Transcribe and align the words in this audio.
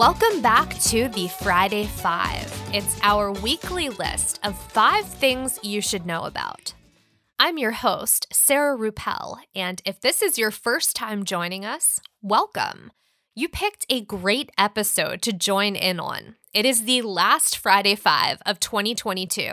Welcome 0.00 0.40
back 0.40 0.78
to 0.84 1.08
the 1.08 1.28
Friday 1.28 1.84
Five. 1.84 2.50
It's 2.72 2.98
our 3.02 3.32
weekly 3.32 3.90
list 3.90 4.40
of 4.42 4.58
five 4.58 5.04
things 5.04 5.58
you 5.62 5.82
should 5.82 6.06
know 6.06 6.22
about. 6.22 6.72
I'm 7.38 7.58
your 7.58 7.72
host, 7.72 8.26
Sarah 8.32 8.78
Ruppel, 8.78 9.40
and 9.54 9.82
if 9.84 10.00
this 10.00 10.22
is 10.22 10.38
your 10.38 10.50
first 10.50 10.96
time 10.96 11.26
joining 11.26 11.66
us, 11.66 12.00
welcome. 12.22 12.92
You 13.34 13.50
picked 13.50 13.84
a 13.90 14.00
great 14.00 14.50
episode 14.56 15.20
to 15.20 15.34
join 15.34 15.76
in 15.76 16.00
on. 16.00 16.36
It 16.54 16.64
is 16.64 16.84
the 16.84 17.02
last 17.02 17.58
Friday 17.58 17.94
Five 17.94 18.40
of 18.46 18.58
2022, 18.58 19.52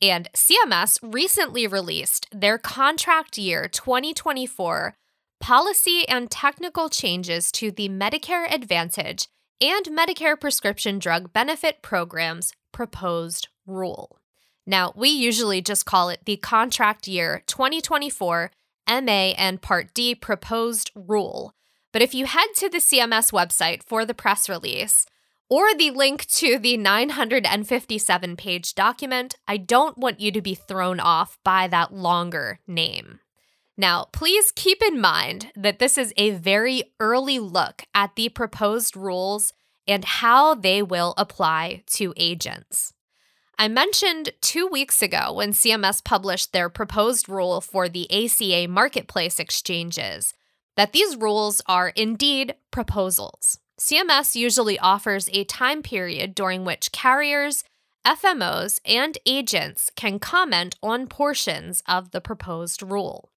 and 0.00 0.28
CMS 0.32 1.00
recently 1.02 1.66
released 1.66 2.28
their 2.30 2.58
contract 2.58 3.38
year 3.38 3.66
2024 3.66 4.94
policy 5.40 6.08
and 6.08 6.30
technical 6.30 6.88
changes 6.88 7.50
to 7.50 7.72
the 7.72 7.88
Medicare 7.88 8.48
Advantage 8.54 9.26
and 9.60 9.86
Medicare 9.86 10.40
prescription 10.40 10.98
drug 10.98 11.32
benefit 11.32 11.82
programs 11.82 12.52
proposed 12.72 13.48
rule. 13.66 14.18
Now, 14.66 14.92
we 14.94 15.08
usually 15.08 15.60
just 15.60 15.86
call 15.86 16.08
it 16.08 16.20
the 16.24 16.36
contract 16.36 17.08
year 17.08 17.42
2024 17.46 18.50
MA 18.88 19.32
and 19.36 19.60
Part 19.60 19.94
D 19.94 20.14
proposed 20.14 20.90
rule. 20.94 21.54
But 21.92 22.02
if 22.02 22.14
you 22.14 22.26
head 22.26 22.48
to 22.56 22.68
the 22.68 22.78
CMS 22.78 23.32
website 23.32 23.82
for 23.82 24.04
the 24.04 24.14
press 24.14 24.48
release, 24.48 25.06
or 25.48 25.74
the 25.74 25.90
link 25.90 26.26
to 26.26 26.58
the 26.58 26.76
957 26.76 28.36
page 28.36 28.74
document, 28.74 29.34
I 29.48 29.56
don't 29.56 29.98
want 29.98 30.20
you 30.20 30.30
to 30.30 30.40
be 30.40 30.54
thrown 30.54 31.00
off 31.00 31.38
by 31.44 31.66
that 31.66 31.92
longer 31.92 32.60
name. 32.68 33.18
Now, 33.80 34.08
please 34.12 34.52
keep 34.54 34.82
in 34.82 35.00
mind 35.00 35.52
that 35.56 35.78
this 35.78 35.96
is 35.96 36.12
a 36.18 36.32
very 36.32 36.92
early 37.00 37.38
look 37.38 37.84
at 37.94 38.14
the 38.14 38.28
proposed 38.28 38.94
rules 38.94 39.54
and 39.88 40.04
how 40.04 40.54
they 40.54 40.82
will 40.82 41.14
apply 41.16 41.84
to 41.92 42.12
agents. 42.18 42.92
I 43.58 43.68
mentioned 43.68 44.32
two 44.42 44.66
weeks 44.66 45.00
ago 45.00 45.32
when 45.32 45.52
CMS 45.52 46.04
published 46.04 46.52
their 46.52 46.68
proposed 46.68 47.26
rule 47.26 47.62
for 47.62 47.88
the 47.88 48.06
ACA 48.12 48.68
marketplace 48.68 49.40
exchanges 49.40 50.34
that 50.76 50.92
these 50.92 51.16
rules 51.16 51.62
are 51.64 51.88
indeed 51.96 52.56
proposals. 52.70 53.60
CMS 53.80 54.34
usually 54.34 54.78
offers 54.78 55.30
a 55.32 55.44
time 55.44 55.82
period 55.82 56.34
during 56.34 56.66
which 56.66 56.92
carriers, 56.92 57.64
FMOs, 58.06 58.78
and 58.84 59.16
agents 59.24 59.90
can 59.96 60.18
comment 60.18 60.76
on 60.82 61.06
portions 61.06 61.82
of 61.88 62.10
the 62.10 62.20
proposed 62.20 62.82
rule. 62.82 63.30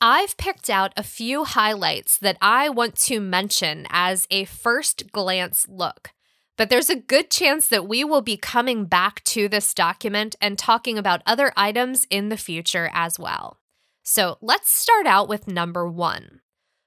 I've 0.00 0.36
picked 0.36 0.68
out 0.68 0.92
a 0.94 1.02
few 1.02 1.44
highlights 1.44 2.18
that 2.18 2.36
I 2.42 2.68
want 2.68 2.96
to 2.96 3.18
mention 3.18 3.86
as 3.88 4.26
a 4.30 4.44
first 4.44 5.10
glance 5.10 5.66
look, 5.70 6.10
but 6.58 6.68
there's 6.68 6.90
a 6.90 6.96
good 6.96 7.30
chance 7.30 7.66
that 7.68 7.88
we 7.88 8.04
will 8.04 8.20
be 8.20 8.36
coming 8.36 8.84
back 8.84 9.24
to 9.24 9.48
this 9.48 9.72
document 9.72 10.36
and 10.38 10.58
talking 10.58 10.98
about 10.98 11.22
other 11.24 11.50
items 11.56 12.06
in 12.10 12.28
the 12.28 12.36
future 12.36 12.90
as 12.92 13.18
well. 13.18 13.58
So 14.02 14.36
let's 14.42 14.70
start 14.70 15.06
out 15.06 15.28
with 15.28 15.48
number 15.48 15.88
one. 15.88 16.40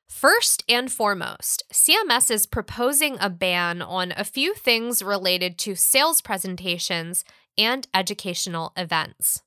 First 0.07 0.63
and 0.69 0.91
foremost, 0.91 1.63
CMS 1.73 2.29
is 2.29 2.45
proposing 2.45 3.17
a 3.19 3.29
ban 3.29 3.81
on 3.81 4.13
a 4.15 4.23
few 4.23 4.53
things 4.53 5.01
related 5.01 5.57
to 5.59 5.75
sales 5.75 6.21
presentations 6.21 7.23
and 7.57 7.87
educational 7.91 8.71
events. 8.77 9.41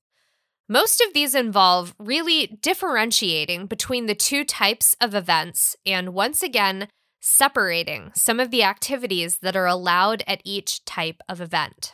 Most 0.72 1.02
of 1.06 1.12
these 1.12 1.34
involve 1.34 1.94
really 1.98 2.46
differentiating 2.46 3.66
between 3.66 4.06
the 4.06 4.14
two 4.14 4.42
types 4.42 4.96
of 5.02 5.14
events 5.14 5.76
and 5.84 6.14
once 6.14 6.42
again 6.42 6.88
separating 7.20 8.10
some 8.14 8.40
of 8.40 8.50
the 8.50 8.62
activities 8.62 9.40
that 9.42 9.54
are 9.54 9.66
allowed 9.66 10.24
at 10.26 10.40
each 10.44 10.82
type 10.86 11.20
of 11.28 11.42
event. 11.42 11.92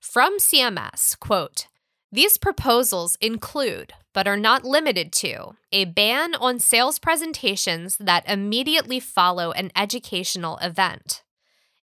From 0.00 0.38
CMS, 0.38 1.20
quote, 1.20 1.66
these 2.10 2.38
proposals 2.38 3.18
include, 3.20 3.92
but 4.14 4.26
are 4.26 4.38
not 4.38 4.64
limited 4.64 5.12
to, 5.12 5.50
a 5.70 5.84
ban 5.84 6.34
on 6.36 6.58
sales 6.58 6.98
presentations 6.98 7.98
that 7.98 8.26
immediately 8.26 8.98
follow 8.98 9.52
an 9.52 9.70
educational 9.76 10.56
event, 10.62 11.22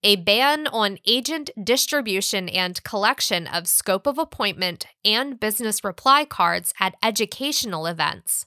a 0.03 0.15
ban 0.15 0.67
on 0.67 0.97
agent 1.05 1.49
distribution 1.61 2.47
and 2.47 2.81
collection 2.83 3.47
of 3.47 3.67
scope 3.67 4.07
of 4.07 4.17
appointment 4.17 4.85
and 5.03 5.39
business 5.39 5.83
reply 5.83 6.23
cards 6.23 6.73
at 6.79 6.95
educational 7.03 7.85
events. 7.85 8.45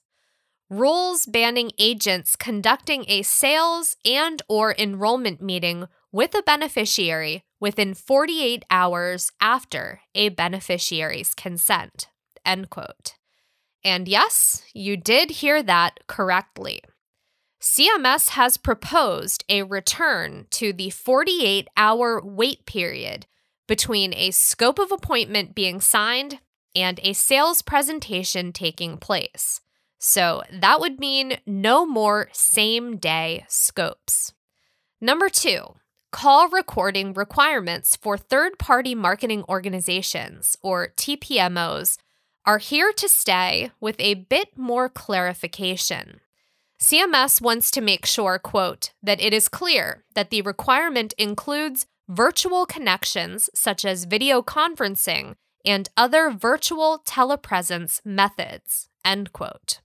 Rules 0.71 1.27
banning 1.27 1.71
agents 1.79 2.37
conducting 2.37 3.05
a 3.07 3.23
sales 3.23 3.97
and 4.07 4.41
or 4.49 4.75
enrollment 4.79 5.43
meeting 5.43 5.87
with 6.11 6.35
a 6.35 6.43
beneficiary 6.43 7.45
within 7.61 7.93
48 7.93 8.65
hours 8.71 9.31
after 9.41 10.01
a 10.15 10.31
beneficiary's 10.31 11.35
consent. 11.35 12.09
End 12.47 12.71
quote. 12.71 13.15
And 13.85 14.09
yes 14.09 14.63
you 14.73 14.97
did 14.97 15.31
hear 15.31 15.63
that 15.63 16.01
correctly 16.07 16.81
CMS 17.63 18.31
has 18.31 18.57
proposed 18.57 19.45
a 19.49 19.63
return 19.63 20.47
to 20.51 20.73
the 20.73 20.91
48 20.91 21.69
hour 21.77 22.21
wait 22.21 22.67
period 22.67 23.27
between 23.69 24.13
a 24.15 24.33
scope 24.33 24.81
of 24.81 24.91
appointment 24.91 25.55
being 25.55 25.81
signed 25.81 26.41
and 26.75 26.99
a 27.05 27.13
sales 27.13 27.63
presentation 27.63 28.53
taking 28.53 28.99
place. 28.99 29.61
So 30.01 30.43
that 30.53 30.81
would 30.81 30.99
mean 30.99 31.39
no 31.47 31.87
more 31.87 32.29
same 32.33 32.97
day 32.97 33.45
scopes. 33.47 34.33
Number 35.01 35.29
two, 35.29 35.77
call 36.11 36.49
recording 36.49 37.13
requirements 37.13 37.95
for 37.95 38.19
third 38.19 38.59
party 38.59 38.97
marketing 38.97 39.45
organizations, 39.49 40.57
or 40.63 40.89
TPMOs, 40.97 41.99
are 42.45 42.59
here 42.59 42.93
to 42.95 43.09
stay 43.09 43.71
with 43.81 43.95
a 44.01 44.15
bit 44.15 44.59
more 44.59 44.89
clarification. 44.89 46.21
CMS 46.83 47.41
wants 47.41 47.71
to 47.71 47.81
make 47.81 48.05
sure, 48.05 48.41
quote, 48.41 48.91
that 49.05 49.21
it 49.21 49.33
is 49.33 49.49
clear 49.49 50.03
that 50.17 50.31
the 50.31 50.43
requirement 50.43 51.15
includes 51.17 51.87
virtual 52.09 52.67
connections 52.67 53.49
such 53.55 53.85
as 53.85 54.05
video 54.05 54.43
conferencing 54.43 55.37
and 55.65 55.89
other 55.97 56.29
virtual 56.29 57.01
telepresence 57.07 58.01
methods, 58.05 58.89
end 59.05 59.33
quote. 59.33 59.81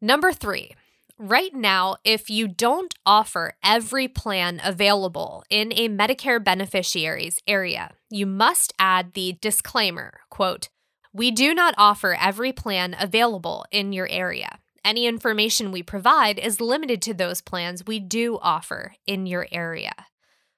Number 0.00 0.32
three, 0.32 0.72
right 1.16 1.54
now, 1.54 1.94
if 2.02 2.28
you 2.28 2.48
don't 2.48 2.92
offer 3.06 3.52
every 3.62 4.08
plan 4.08 4.60
available 4.64 5.44
in 5.48 5.72
a 5.76 5.88
Medicare 5.88 6.42
beneficiaries 6.42 7.40
area, 7.46 7.92
you 8.10 8.26
must 8.26 8.72
add 8.80 9.12
the 9.12 9.38
disclaimer, 9.40 10.18
quote, 10.28 10.70
we 11.12 11.30
do 11.30 11.54
not 11.54 11.76
offer 11.78 12.16
every 12.20 12.52
plan 12.52 12.96
available 12.98 13.64
in 13.70 13.92
your 13.92 14.08
area 14.08 14.58
any 14.86 15.06
information 15.06 15.72
we 15.72 15.82
provide 15.82 16.38
is 16.38 16.60
limited 16.60 17.02
to 17.02 17.12
those 17.12 17.42
plans 17.42 17.84
we 17.86 17.98
do 17.98 18.38
offer 18.40 18.94
in 19.06 19.26
your 19.26 19.48
area. 19.50 19.92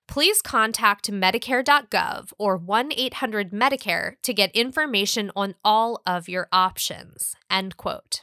Please 0.07 0.41
contact 0.41 1.11
Medicare.gov 1.11 2.33
or 2.39 2.57
1 2.57 2.93
800 2.97 3.51
Medicare 3.51 4.13
to 4.23 4.33
get 4.33 4.55
information 4.55 5.31
on 5.35 5.55
all 5.65 6.01
of 6.07 6.29
your 6.29 6.49
options. 6.53 7.35
End 7.51 7.77
quote. 7.77 8.23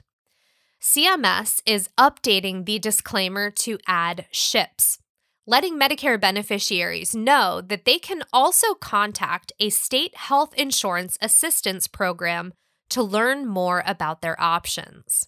CMS 0.82 1.62
is 1.66 1.90
updating 1.98 2.66
the 2.66 2.78
disclaimer 2.80 3.50
to 3.50 3.80
add 3.88 4.28
SHIPs, 4.32 5.00
letting 5.48 5.80
Medicare 5.80 6.22
beneficiaries 6.22 7.16
know 7.16 7.60
that 7.60 7.86
they 7.86 7.98
can 7.98 8.22
also 8.32 8.76
contact 8.76 9.52
a 9.60 9.70
state 9.70 10.16
health 10.16 10.54
insurance 10.56 11.18
assistance 11.22 11.88
program 11.88 12.54
to 12.90 13.01
learn 13.01 13.48
more 13.48 13.84
about 13.88 14.22
their 14.22 14.40
options. 14.40 15.28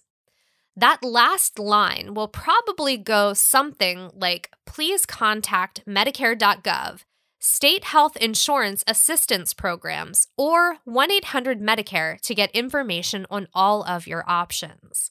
That 0.78 1.02
last 1.02 1.58
line 1.58 2.14
will 2.14 2.28
probably 2.28 2.96
go 2.96 3.32
something 3.32 4.12
like 4.14 4.52
please 4.64 5.04
contact 5.06 5.84
Medicare.gov, 5.88 7.00
state 7.40 7.82
health 7.82 8.16
insurance 8.18 8.84
assistance 8.86 9.54
programs, 9.54 10.28
or 10.36 10.76
1 10.84 11.10
800 11.10 11.60
Medicare 11.60 12.20
to 12.20 12.32
get 12.32 12.52
information 12.52 13.26
on 13.28 13.48
all 13.52 13.82
of 13.82 14.06
your 14.06 14.22
options. 14.28 15.10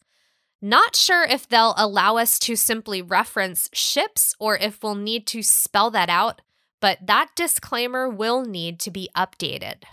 Not 0.62 0.96
sure 0.96 1.26
if 1.26 1.50
they'll 1.50 1.76
allow 1.76 2.16
us 2.16 2.40
to 2.40 2.56
simply 2.56 3.02
reference 3.02 3.70
SHIPs 3.74 4.36
or 4.40 4.56
if 4.56 4.82
we'll 4.82 4.96
need 4.96 5.28
to 5.28 5.44
spell 5.44 5.92
that 5.92 6.10
out, 6.10 6.42
but 6.80 7.00
that 7.06 7.32
disclaimer 7.36 8.08
will 8.08 8.46
need 8.46 8.80
to 8.80 8.90
be 8.90 9.10
updated. 9.18 9.84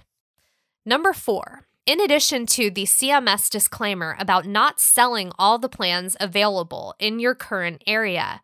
Number 0.87 1.13
four, 1.13 1.67
in 1.87 2.01
addition 2.01 2.47
to 2.47 2.71
the 2.71 2.85
CMS 2.85 3.51
disclaimer 3.51 4.17
about 4.19 4.47
not 4.47 4.81
selling 4.81 5.33
all 5.39 5.59
the 5.59 5.69
plans 5.69 6.17
available 6.19 6.95
in 6.99 7.19
your 7.19 7.35
current 7.35 7.83
area, 7.87 8.43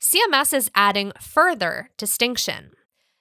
CMS 0.00 0.54
is 0.54 0.70
adding 0.74 1.12
further 1.20 1.90
distinction. 1.98 2.70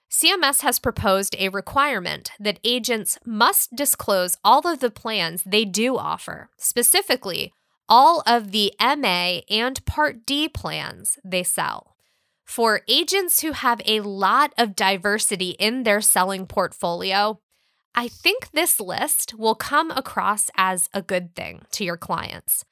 CMS 0.09 0.61
has 0.61 0.79
proposed 0.79 1.35
a 1.37 1.49
requirement 1.49 2.31
that 2.39 2.59
agents 2.63 3.17
must 3.25 3.75
disclose 3.75 4.37
all 4.43 4.65
of 4.65 4.79
the 4.79 4.89
plans 4.89 5.43
they 5.45 5.65
do 5.65 5.97
offer, 5.97 6.49
specifically, 6.57 7.51
all 7.89 8.23
of 8.25 8.51
the 8.51 8.73
MA 8.79 9.41
and 9.49 9.85
Part 9.85 10.25
D 10.25 10.47
plans 10.47 11.17
they 11.25 11.43
sell. 11.43 11.95
For 12.45 12.81
agents 12.87 13.41
who 13.41 13.51
have 13.51 13.81
a 13.85 13.99
lot 13.99 14.53
of 14.57 14.75
diversity 14.75 15.51
in 15.51 15.83
their 15.83 15.99
selling 15.99 16.45
portfolio, 16.45 17.39
I 17.97 18.07
think 18.07 18.51
this 18.51 18.79
list 18.79 19.33
will 19.33 19.55
come 19.55 19.89
across 19.89 20.51
as 20.55 20.87
a 20.93 21.01
good 21.01 21.33
thing 21.33 21.63
to 21.71 21.83
your 21.83 21.97
clients. 21.97 22.63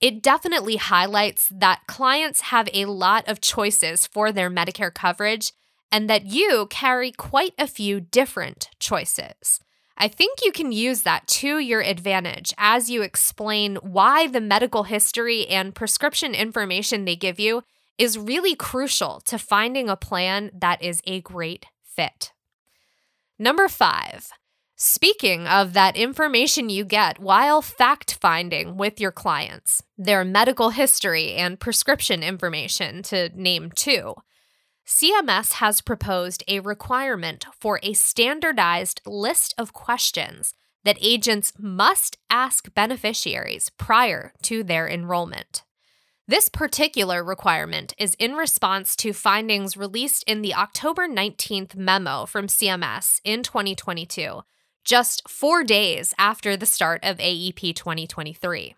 It 0.00 0.22
definitely 0.22 0.76
highlights 0.76 1.50
that 1.52 1.88
clients 1.88 2.42
have 2.42 2.68
a 2.72 2.84
lot 2.84 3.26
of 3.26 3.40
choices 3.40 4.06
for 4.06 4.30
their 4.30 4.48
Medicare 4.48 4.94
coverage 4.94 5.52
and 5.90 6.08
that 6.08 6.26
you 6.26 6.68
carry 6.70 7.10
quite 7.10 7.54
a 7.58 7.66
few 7.66 7.98
different 7.98 8.70
choices. 8.78 9.58
I 9.96 10.06
think 10.06 10.38
you 10.44 10.52
can 10.52 10.70
use 10.70 11.02
that 11.02 11.26
to 11.26 11.58
your 11.58 11.80
advantage 11.80 12.54
as 12.56 12.88
you 12.88 13.02
explain 13.02 13.78
why 13.82 14.28
the 14.28 14.40
medical 14.40 14.84
history 14.84 15.44
and 15.48 15.74
prescription 15.74 16.36
information 16.36 17.04
they 17.04 17.16
give 17.16 17.40
you 17.40 17.64
is 17.98 18.16
really 18.16 18.54
crucial 18.54 19.20
to 19.26 19.40
finding 19.40 19.88
a 19.88 19.96
plan 19.96 20.52
that 20.54 20.80
is 20.80 21.02
a 21.04 21.20
great 21.22 21.66
fit. 21.82 22.30
Number 23.40 23.66
five, 23.66 24.30
speaking 24.78 25.46
of 25.48 25.72
that 25.72 25.96
information 25.96 26.70
you 26.70 26.84
get 26.84 27.18
while 27.18 27.60
fact 27.60 28.16
finding 28.20 28.76
with 28.76 29.00
your 29.00 29.10
clients, 29.10 29.82
their 29.98 30.24
medical 30.24 30.70
history 30.70 31.34
and 31.34 31.58
prescription 31.58 32.22
information, 32.22 33.02
to 33.02 33.28
name 33.34 33.70
two. 33.72 34.14
CMS 34.86 35.54
has 35.54 35.82
proposed 35.82 36.42
a 36.48 36.60
requirement 36.60 37.44
for 37.52 37.80
a 37.82 37.92
standardized 37.92 39.02
list 39.04 39.52
of 39.58 39.72
questions 39.74 40.54
that 40.84 40.96
agents 41.02 41.52
must 41.58 42.16
ask 42.30 42.72
beneficiaries 42.72 43.70
prior 43.76 44.32
to 44.42 44.62
their 44.62 44.88
enrollment. 44.88 45.64
This 46.28 46.48
particular 46.48 47.24
requirement 47.24 47.94
is 47.98 48.14
in 48.18 48.34
response 48.34 48.94
to 48.96 49.12
findings 49.12 49.76
released 49.76 50.24
in 50.24 50.42
the 50.42 50.54
October 50.54 51.08
19th 51.08 51.74
memo 51.74 52.26
from 52.26 52.46
CMS 52.46 53.20
in 53.24 53.42
2022, 53.42 54.42
just 54.88 55.28
four 55.28 55.62
days 55.64 56.14
after 56.16 56.56
the 56.56 56.64
start 56.64 56.98
of 57.02 57.18
AEP 57.18 57.74
2023. 57.74 58.74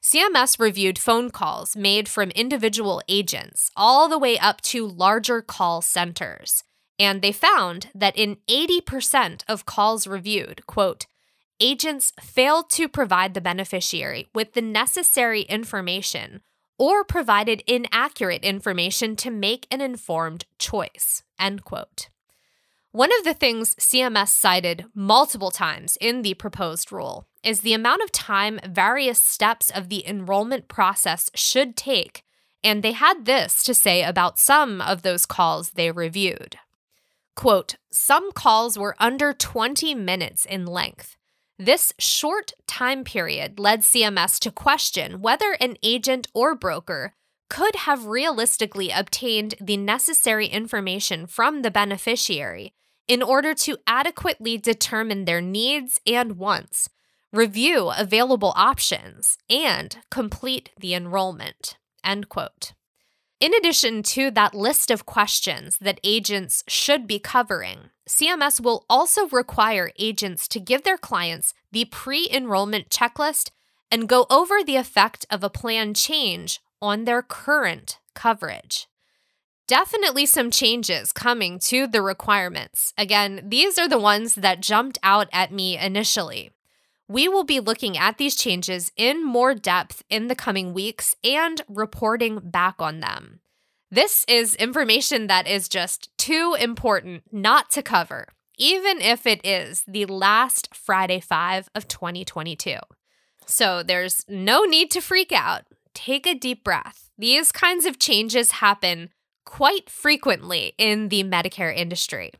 CMS 0.00 0.60
reviewed 0.60 1.00
phone 1.00 1.30
calls 1.30 1.74
made 1.74 2.08
from 2.08 2.30
individual 2.30 3.02
agents 3.08 3.72
all 3.76 4.08
the 4.08 4.20
way 4.20 4.38
up 4.38 4.60
to 4.60 4.86
larger 4.86 5.42
call 5.42 5.82
centers. 5.82 6.62
And 6.96 7.22
they 7.22 7.32
found 7.32 7.88
that 7.92 8.16
in 8.16 8.36
80% 8.48 9.42
of 9.48 9.66
calls 9.66 10.06
reviewed, 10.06 10.64
quote, 10.68 11.06
agents 11.58 12.12
failed 12.20 12.70
to 12.70 12.88
provide 12.88 13.34
the 13.34 13.40
beneficiary 13.40 14.28
with 14.32 14.52
the 14.52 14.62
necessary 14.62 15.42
information 15.42 16.40
or 16.78 17.02
provided 17.02 17.64
inaccurate 17.66 18.44
information 18.44 19.16
to 19.16 19.30
make 19.32 19.66
an 19.72 19.80
informed 19.80 20.44
choice, 20.60 21.24
end 21.36 21.64
quote. 21.64 22.10
One 22.98 23.16
of 23.16 23.22
the 23.22 23.32
things 23.32 23.76
CMS 23.76 24.30
cited 24.30 24.86
multiple 24.92 25.52
times 25.52 25.96
in 26.00 26.22
the 26.22 26.34
proposed 26.34 26.90
rule 26.90 27.28
is 27.44 27.60
the 27.60 27.72
amount 27.72 28.02
of 28.02 28.10
time 28.10 28.58
various 28.68 29.22
steps 29.22 29.70
of 29.70 29.88
the 29.88 30.04
enrollment 30.04 30.66
process 30.66 31.30
should 31.32 31.76
take, 31.76 32.24
and 32.64 32.82
they 32.82 32.90
had 32.90 33.24
this 33.24 33.62
to 33.62 33.72
say 33.72 34.02
about 34.02 34.40
some 34.40 34.80
of 34.80 35.02
those 35.02 35.26
calls 35.26 35.70
they 35.70 35.92
reviewed. 35.92 36.56
Quote, 37.36 37.76
some 37.92 38.32
calls 38.32 38.76
were 38.76 38.96
under 38.98 39.32
20 39.32 39.94
minutes 39.94 40.44
in 40.44 40.66
length. 40.66 41.14
This 41.56 41.92
short 42.00 42.50
time 42.66 43.04
period 43.04 43.60
led 43.60 43.82
CMS 43.82 44.40
to 44.40 44.50
question 44.50 45.20
whether 45.20 45.52
an 45.60 45.76
agent 45.84 46.26
or 46.34 46.56
broker 46.56 47.14
could 47.48 47.76
have 47.76 48.06
realistically 48.06 48.90
obtained 48.90 49.54
the 49.60 49.76
necessary 49.76 50.48
information 50.48 51.28
from 51.28 51.62
the 51.62 51.70
beneficiary 51.70 52.74
in 53.08 53.22
order 53.22 53.54
to 53.54 53.78
adequately 53.86 54.58
determine 54.58 55.24
their 55.24 55.40
needs 55.40 56.00
and 56.06 56.36
wants, 56.36 56.88
review 57.32 57.90
available 57.96 58.52
options, 58.54 59.38
and 59.50 59.98
complete 60.10 60.70
the 60.78 60.94
enrollment. 60.94 61.78
End 62.04 62.28
quote. 62.28 62.74
In 63.40 63.54
addition 63.54 64.02
to 64.02 64.30
that 64.32 64.54
list 64.54 64.90
of 64.90 65.06
questions 65.06 65.78
that 65.78 66.00
agents 66.02 66.64
should 66.66 67.06
be 67.06 67.20
covering, 67.20 67.90
CMS 68.08 68.60
will 68.60 68.84
also 68.90 69.28
require 69.28 69.92
agents 69.98 70.48
to 70.48 70.58
give 70.58 70.82
their 70.82 70.98
clients 70.98 71.54
the 71.70 71.84
pre 71.84 72.28
enrollment 72.30 72.88
checklist 72.88 73.50
and 73.92 74.08
go 74.08 74.26
over 74.28 74.64
the 74.64 74.76
effect 74.76 75.24
of 75.30 75.44
a 75.44 75.50
plan 75.50 75.94
change 75.94 76.60
on 76.82 77.04
their 77.04 77.22
current 77.22 77.98
coverage. 78.14 78.87
Definitely 79.68 80.24
some 80.24 80.50
changes 80.50 81.12
coming 81.12 81.58
to 81.58 81.86
the 81.86 82.00
requirements. 82.00 82.94
Again, 82.96 83.42
these 83.44 83.78
are 83.78 83.86
the 83.86 83.98
ones 83.98 84.36
that 84.36 84.62
jumped 84.62 84.96
out 85.02 85.28
at 85.30 85.52
me 85.52 85.76
initially. 85.76 86.52
We 87.06 87.28
will 87.28 87.44
be 87.44 87.60
looking 87.60 87.98
at 87.98 88.16
these 88.16 88.34
changes 88.34 88.90
in 88.96 89.22
more 89.22 89.54
depth 89.54 90.02
in 90.08 90.28
the 90.28 90.34
coming 90.34 90.72
weeks 90.72 91.14
and 91.22 91.60
reporting 91.68 92.40
back 92.42 92.76
on 92.78 93.00
them. 93.00 93.40
This 93.90 94.24
is 94.26 94.54
information 94.54 95.26
that 95.26 95.46
is 95.46 95.68
just 95.68 96.16
too 96.16 96.56
important 96.58 97.24
not 97.30 97.70
to 97.72 97.82
cover, 97.82 98.28
even 98.56 99.02
if 99.02 99.26
it 99.26 99.44
is 99.44 99.84
the 99.86 100.06
last 100.06 100.74
Friday 100.74 101.20
5 101.20 101.68
of 101.74 101.86
2022. 101.86 102.78
So 103.44 103.82
there's 103.82 104.24
no 104.30 104.64
need 104.64 104.90
to 104.92 105.02
freak 105.02 105.30
out 105.30 105.64
take 105.98 106.26
a 106.26 106.34
deep 106.34 106.62
breath. 106.62 107.10
These 107.18 107.50
kinds 107.50 107.84
of 107.84 107.98
changes 107.98 108.52
happen 108.52 109.10
quite 109.48 109.88
frequently 109.88 110.74
in 110.76 111.08
the 111.08 111.24
Medicare 111.24 111.74
industry, 111.74 112.30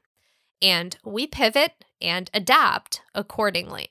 and 0.61 0.99
we 1.03 1.27
pivot 1.27 1.73
and 2.03 2.31
adapt 2.35 3.01
accordingly. 3.15 3.89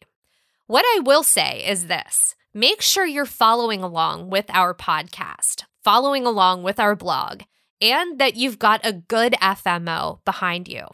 What 0.67 0.85
I 0.85 0.99
will 0.99 1.23
say 1.23 1.65
is 1.67 1.87
this 1.87 2.35
make 2.53 2.79
sure 2.79 3.07
you're 3.07 3.25
following 3.25 3.81
along 3.81 4.29
with 4.29 4.45
our 4.49 4.71
podcast, 4.75 5.63
following 5.83 6.27
along 6.27 6.61
with 6.61 6.79
our 6.79 6.95
blog, 6.95 7.41
and 7.81 8.19
that 8.19 8.35
you've 8.35 8.59
got 8.59 8.85
a 8.85 8.93
good 8.93 9.33
FMO 9.41 10.23
behind 10.23 10.67
you. 10.67 10.85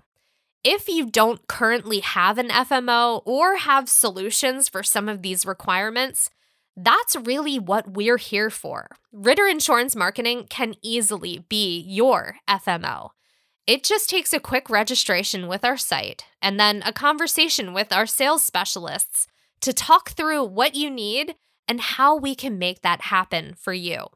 If 0.63 0.87
you 0.87 1.05
don't 1.05 1.45
currently 1.47 1.99
have 1.99 2.37
an 2.37 2.47
FMO 2.47 3.21
or 3.25 3.57
have 3.57 3.89
solutions 3.89 4.69
for 4.69 4.81
some 4.81 5.09
of 5.09 5.23
these 5.23 5.45
requirements, 5.45 6.29
that's 6.75 7.15
really 7.15 7.59
what 7.59 7.93
we're 7.93 8.17
here 8.17 8.49
for. 8.49 8.87
Ritter 9.11 9.47
Insurance 9.47 9.95
Marketing 9.95 10.45
can 10.49 10.75
easily 10.81 11.45
be 11.49 11.79
your 11.79 12.37
FMO. 12.49 13.09
It 13.65 13.83
just 13.83 14.09
takes 14.09 14.33
a 14.33 14.39
quick 14.39 14.69
registration 14.69 15.47
with 15.47 15.63
our 15.63 15.77
site 15.77 16.25
and 16.41 16.59
then 16.59 16.81
a 16.85 16.91
conversation 16.91 17.73
with 17.73 17.93
our 17.93 18.05
sales 18.05 18.43
specialists 18.43 19.27
to 19.61 19.71
talk 19.71 20.11
through 20.11 20.43
what 20.43 20.75
you 20.75 20.89
need 20.89 21.35
and 21.67 21.79
how 21.79 22.15
we 22.17 22.35
can 22.35 22.59
make 22.59 22.81
that 22.81 23.03
happen 23.03 23.53
for 23.57 23.73
you. 23.73 24.07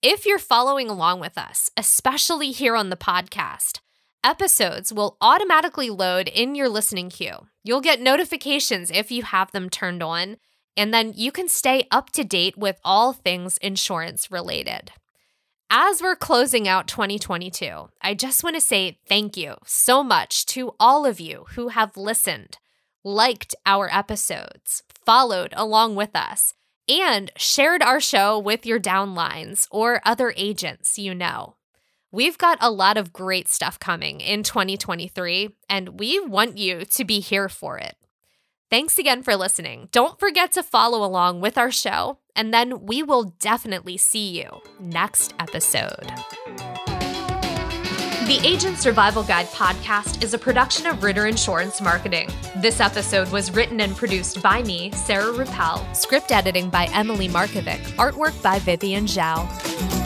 If 0.00 0.24
you're 0.24 0.38
following 0.38 0.88
along 0.88 1.20
with 1.20 1.36
us, 1.36 1.70
especially 1.76 2.50
here 2.50 2.76
on 2.76 2.90
the 2.90 2.96
podcast, 2.96 3.80
episodes 4.22 4.92
will 4.92 5.16
automatically 5.20 5.90
load 5.90 6.28
in 6.28 6.54
your 6.54 6.68
listening 6.68 7.10
queue. 7.10 7.46
You'll 7.62 7.82
get 7.82 8.00
notifications 8.00 8.90
if 8.90 9.10
you 9.10 9.22
have 9.22 9.52
them 9.52 9.68
turned 9.68 10.02
on 10.02 10.36
and 10.76 10.92
then 10.92 11.12
you 11.14 11.30
can 11.30 11.48
stay 11.48 11.86
up 11.90 12.10
to 12.10 12.24
date 12.24 12.56
with 12.56 12.80
all 12.84 13.12
things 13.12 13.58
insurance 13.58 14.30
related. 14.30 14.92
As 15.70 16.02
we're 16.02 16.16
closing 16.16 16.68
out 16.68 16.86
2022, 16.86 17.88
I 18.00 18.14
just 18.14 18.44
want 18.44 18.54
to 18.56 18.60
say 18.60 18.98
thank 19.08 19.36
you 19.36 19.56
so 19.64 20.04
much 20.04 20.46
to 20.46 20.74
all 20.78 21.06
of 21.06 21.18
you 21.18 21.46
who 21.54 21.68
have 21.68 21.96
listened, 21.96 22.58
liked 23.02 23.54
our 23.66 23.88
episodes, 23.92 24.82
followed 25.04 25.52
along 25.56 25.96
with 25.96 26.14
us, 26.14 26.54
and 26.88 27.32
shared 27.36 27.82
our 27.82 28.00
show 28.00 28.38
with 28.38 28.66
your 28.66 28.78
downlines 28.78 29.66
or 29.70 30.00
other 30.04 30.32
agents 30.36 30.98
you 30.98 31.14
know. 31.14 31.56
We've 32.12 32.38
got 32.38 32.58
a 32.60 32.70
lot 32.70 32.96
of 32.96 33.12
great 33.12 33.48
stuff 33.48 33.80
coming 33.80 34.20
in 34.20 34.44
2023, 34.44 35.48
and 35.68 35.98
we 35.98 36.20
want 36.20 36.58
you 36.58 36.84
to 36.84 37.04
be 37.04 37.18
here 37.18 37.48
for 37.48 37.78
it. 37.78 37.96
Thanks 38.70 38.98
again 38.98 39.22
for 39.22 39.36
listening. 39.36 39.88
Don't 39.92 40.18
forget 40.18 40.52
to 40.52 40.62
follow 40.62 41.04
along 41.04 41.40
with 41.40 41.56
our 41.56 41.70
show, 41.70 42.18
and 42.34 42.52
then 42.52 42.86
we 42.86 43.02
will 43.02 43.34
definitely 43.38 43.96
see 43.96 44.40
you 44.40 44.60
next 44.80 45.32
episode. 45.38 46.10
The 48.26 48.40
Agent 48.42 48.78
Survival 48.78 49.22
Guide 49.22 49.46
podcast 49.48 50.24
is 50.24 50.32
a 50.32 50.38
production 50.38 50.86
of 50.86 51.02
Ritter 51.02 51.26
Insurance 51.26 51.82
Marketing. 51.82 52.28
This 52.56 52.80
episode 52.80 53.30
was 53.30 53.52
written 53.52 53.80
and 53.82 53.94
produced 53.94 54.42
by 54.42 54.62
me, 54.62 54.90
Sarah 54.92 55.32
Ruppel, 55.32 55.94
script 55.94 56.32
editing 56.32 56.70
by 56.70 56.86
Emily 56.94 57.28
Markovic, 57.28 57.80
artwork 57.96 58.40
by 58.42 58.58
Vivian 58.60 59.04
Zhao. 59.04 60.03